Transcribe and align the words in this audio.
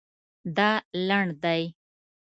دا 0.57 0.71
لنډ 1.07 1.31
دی 1.43 1.61